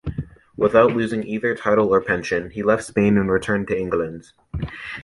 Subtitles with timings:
[0.57, 4.31] Without losing either title or pension, he left Spain and returned to England.